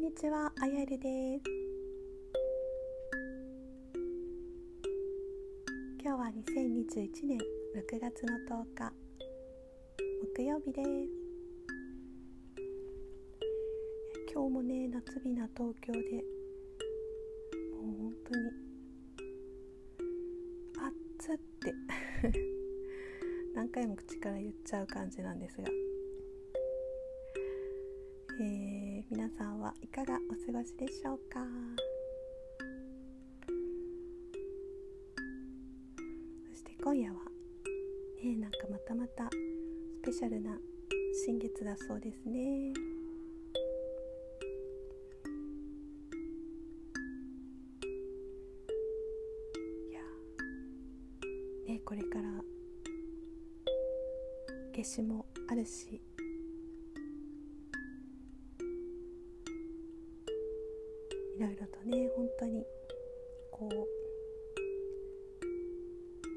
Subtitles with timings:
[0.00, 1.42] んにちは、あやるです。
[6.02, 8.92] 今日は2021年6月の10日
[10.38, 10.88] 木曜日です。
[14.32, 15.98] 今日もね夏日な東京で
[17.76, 18.50] もう本当に
[21.18, 21.74] 暑って。
[23.54, 25.68] 何回も口から言っちゃう感じなんですが。
[29.20, 31.40] 皆さんはいかがお過ごしでしょうか？
[36.48, 37.20] そして今夜は
[38.24, 39.30] ねなんかまたまたス
[40.06, 40.58] ペシャルな
[41.22, 42.70] 新月だそうですね。
[42.70, 42.72] い
[49.92, 50.00] や
[51.66, 52.42] ねこれから
[54.72, 56.00] 夏至もあるし
[61.60, 62.64] いろとね本当に
[63.50, 63.86] こう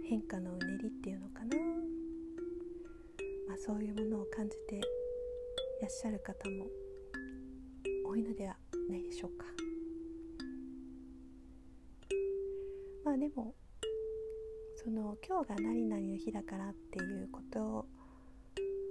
[0.10, 1.56] 変化のうねりっていうのかな、
[3.48, 4.82] まあ、そういうものを感じてい
[5.82, 6.66] らっしゃる方も
[8.06, 8.58] 多いのでは
[8.90, 9.46] ないでしょうか。
[13.06, 13.56] まあでも
[14.76, 17.60] その今日が何々の日だからっていうこと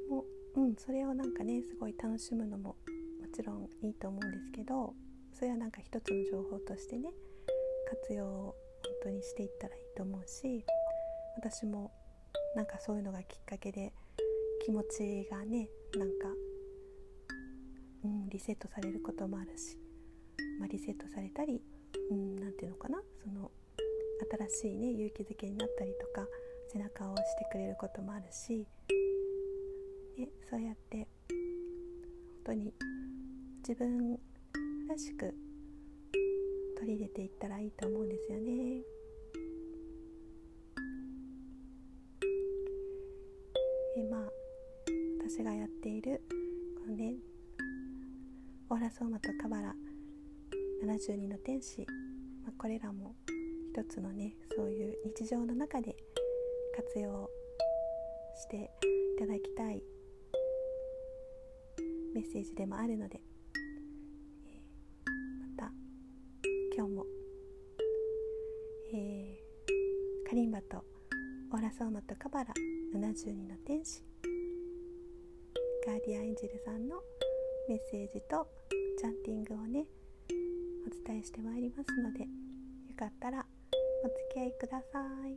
[0.09, 0.25] も
[0.57, 2.77] うんそれをなんかねすごい楽しむのも
[3.21, 4.95] もちろんいいと思うんですけど
[5.35, 7.11] それはなんか一つの情報としてね
[7.89, 10.65] 活用を本当にしていったらいいと思うし
[11.37, 11.93] 私も
[12.55, 13.93] なんかそういうのがきっかけで
[14.65, 16.29] 気持ちがねなんか、
[18.05, 19.77] うん、リセットされることもあるし、
[20.61, 21.61] まあ、リセットされたり
[22.11, 23.51] 何、うん、て言うのかなその
[24.55, 26.27] 新しいね勇気づけになったりとか
[26.73, 28.67] 背中を押してくれることもあるし、
[30.19, 31.37] ね、そうやって本
[32.45, 32.73] 当に
[33.59, 34.19] 自分
[34.93, 35.35] らしく
[36.77, 38.83] 取り入れていったらいいと思うんですよね。
[43.97, 44.31] えまあ
[45.27, 46.21] 私がやっている
[46.79, 47.15] このね
[48.69, 49.75] オーラソーマとカバラ
[50.85, 51.87] 72の天使、
[52.45, 53.15] まあ、これらも
[53.75, 55.97] 一つのねそういう日常の中で
[56.77, 57.31] 活用
[58.35, 58.71] して
[59.17, 59.83] いただきたい
[62.15, 63.23] メッセージでもあるので
[71.63, 72.53] ラソーマとカバラ
[72.93, 74.03] 72の天使
[75.87, 76.97] ガーディアンエンジェルさんの
[77.69, 78.49] メッセージと
[78.99, 79.85] チャンティングをね
[80.85, 82.27] お伝えしてまいりますのでよ
[82.99, 83.47] かったら
[84.05, 85.37] お付き合いください。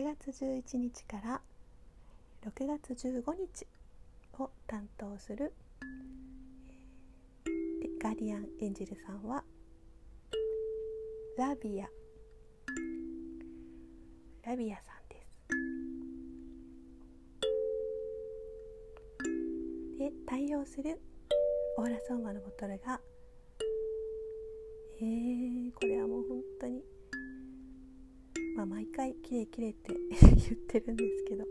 [0.00, 1.42] 6月11日から
[2.46, 3.66] 6月15日
[4.42, 5.52] を担当する
[8.02, 9.44] ガーディアンエンジェルさんは
[11.38, 11.86] ラビア。
[14.42, 15.28] ラビアさんです。
[20.00, 21.00] で対応する
[21.76, 23.00] オーラソーマのボトルが
[25.00, 26.82] えー、これはもう本当に
[28.56, 31.44] まあ毎回きれいきれいって 言ってるんですけど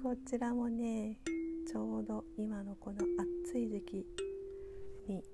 [0.00, 1.18] こちらもね
[1.66, 3.00] ちょうど今のこの
[3.48, 4.06] 暑い時期
[5.08, 5.24] に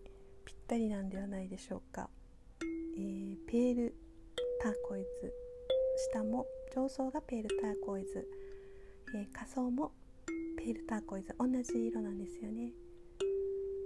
[0.42, 2.08] ぴったりなんではないでしょうか、
[3.00, 3.94] えー、ペール
[4.60, 5.32] ターコイズ。
[6.12, 8.28] 下も上層がペールターコイズ、
[9.14, 9.92] えー、下層も
[10.58, 11.34] ペールターコイズ。
[11.38, 12.74] 同じ色なんですよね。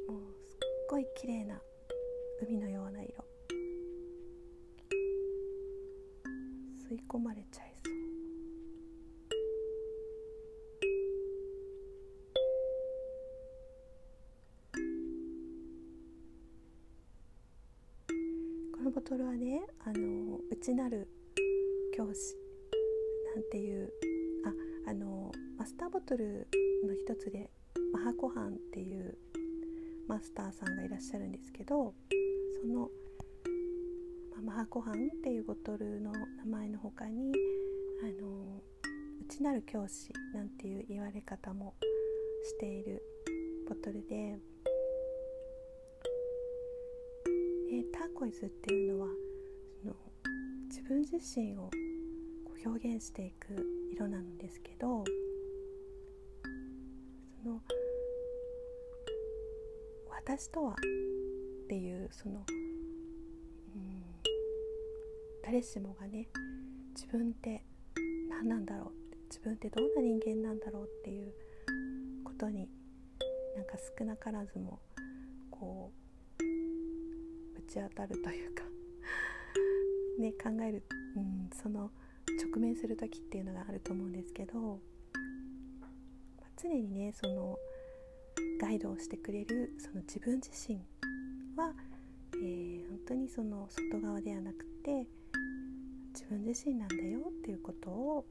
[0.08, 0.58] もうすっ
[0.90, 1.60] ごい綺麗な
[2.42, 3.24] 海のような色。
[6.90, 7.73] 吸い込まれちゃい
[18.84, 21.08] そうボトルはねあの内なる
[21.96, 22.36] 教師。
[23.34, 23.90] なんていう
[24.86, 26.46] ああのマスターボトル
[26.86, 27.50] の一つで
[27.94, 29.16] マハコハンっていう
[30.06, 31.94] マスターさんがいらっしゃるんですけど
[32.60, 32.90] その、
[34.36, 37.32] まマハコハンっていうボトルの名前の他に
[38.02, 38.60] あの
[39.26, 41.74] 内なる教師なんていう言われ方も
[42.42, 43.02] している
[43.66, 44.38] ボトルで
[47.74, 49.08] でターコイズっていうのは
[49.82, 49.96] その
[50.68, 51.68] 自分自身を
[52.64, 55.02] 表現していく色なんですけど
[57.42, 57.60] その
[60.08, 60.76] 私とはっ
[61.68, 62.44] ていうその、うん、
[65.44, 66.28] 誰しもがね
[66.94, 67.64] 自分って
[68.30, 71.32] 何なんだろう自分ってどんな人間なんだろうっていう
[72.22, 72.68] ことに
[73.56, 74.78] なんか少なからずも
[75.50, 76.03] こう
[77.74, 78.64] ち当たるというか
[80.18, 80.82] ね考える、
[81.16, 81.90] うん、その
[82.50, 84.80] 直面する時っていうのがあると思うんですけど、
[85.80, 85.88] ま
[86.40, 87.58] あ、常にねその
[88.60, 90.80] ガイドをしてくれるその自分自身
[91.56, 91.74] は、
[92.34, 95.08] えー、本当にその外側ではなくて
[96.12, 98.24] 自分自身なんだよっていうことを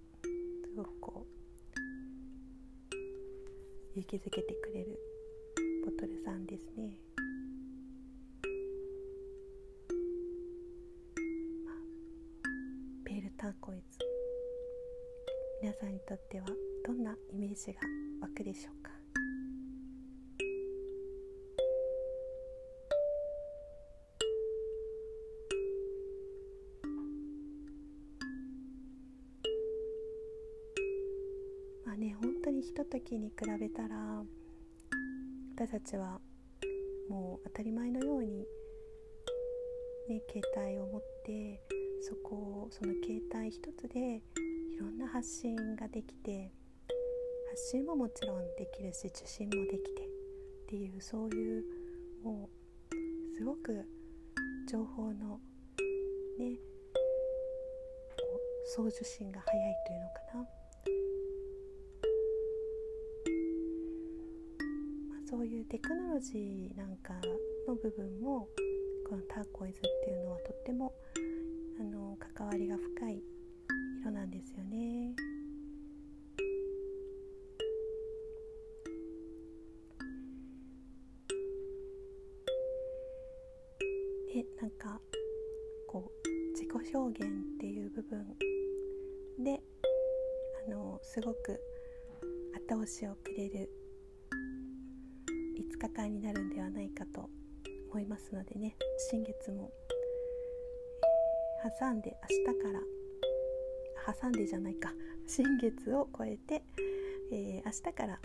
[0.63, 1.33] すごくこう
[3.99, 4.97] 勇気づけてくれる
[5.85, 6.97] ボトルさんですね。
[13.43, 13.99] ターコイズ
[15.61, 16.45] 皆さんにとっては
[16.85, 17.81] どんなイメージが
[18.21, 18.89] 湧くでしょうか？
[31.85, 34.23] まあね本当にひとときに比べたら
[35.57, 36.21] 私たちは
[37.09, 38.47] もう当たり前のように、
[40.07, 41.61] ね、携帯を持って
[42.05, 46.51] そこをその携帯一つでいろんな発信ができて
[47.49, 50.07] 発信ももちろんできるし受信もできてっ
[50.67, 51.63] ていうそういう
[52.21, 52.49] も
[52.91, 53.87] うすごく
[54.69, 55.39] 情報の
[56.37, 56.57] ね
[58.75, 60.39] 送受信が早いというのかな。
[65.09, 67.13] まあそういうテクノロジーなんか
[67.65, 68.49] の部分も
[69.07, 70.93] このターコイズっていうのはとっても
[71.79, 73.23] あの関わりが深い
[74.01, 75.15] 色なんですよね。
[84.33, 84.99] でなんか
[85.87, 88.25] こう自己表現っていう部分
[89.43, 89.61] で
[90.67, 91.59] あのすごく
[92.67, 93.69] 後押しをくれる
[95.57, 97.29] 5日間になるんではないかと
[97.91, 98.75] 思いますのでね
[99.11, 99.71] 新月も、
[101.79, 102.17] 挟んで
[102.47, 102.79] 明日から。
[104.21, 104.93] 挟んでじゃないか。
[105.25, 106.61] 新月を超えて、
[107.31, 108.19] えー、明日から、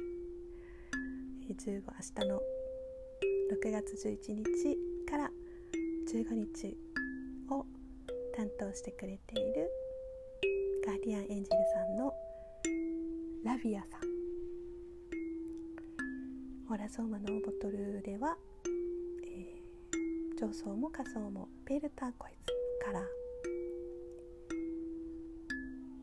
[1.48, 2.40] えー、15明日の
[3.52, 4.76] 6月11日
[5.08, 5.30] から
[6.12, 6.76] 15日
[7.50, 7.64] を
[8.36, 9.70] 担当してくれている
[10.84, 12.12] ガーディアンエンジェルさんの
[13.44, 14.00] ラビアさん。
[16.68, 18.36] ホラソーマのボトルでは、
[19.24, 22.52] えー、上層も下層もペルターコイズ
[22.84, 23.17] カラー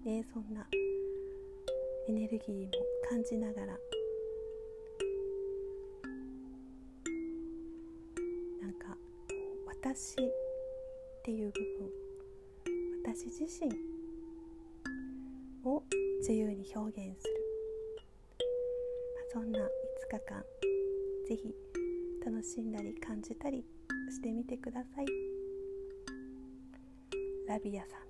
[0.05, 0.67] ねそんな
[2.07, 2.71] エネルギーも
[3.09, 3.77] 感じながら。
[8.61, 8.95] なんか
[9.65, 10.15] 私っ
[11.23, 11.89] ていう部分
[13.03, 13.71] 私自身
[15.67, 15.81] を
[16.19, 17.33] 自由に表現する。
[19.33, 19.63] そんな5
[20.11, 20.43] 日間
[21.27, 21.55] ぜひ
[22.23, 23.65] 楽しんだり感じたり
[24.11, 25.05] してみてください。
[27.47, 28.04] ラビアさん。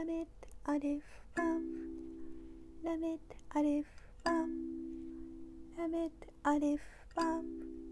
[0.00, 0.26] ラメッ
[0.64, 1.04] アリフ
[1.36, 1.60] バン
[2.82, 3.18] ラメッ
[3.50, 3.88] アリフ
[4.24, 4.48] バン
[5.76, 6.10] ラメッ
[6.42, 6.82] アリフ
[7.14, 7.42] バン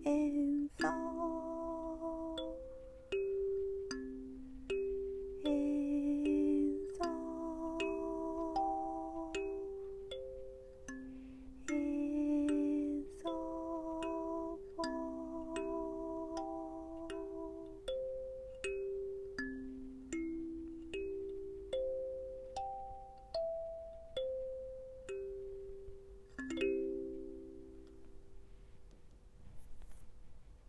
[0.06, 1.57] 演奏